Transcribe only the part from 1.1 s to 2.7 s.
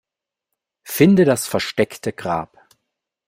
das versteckte Grab.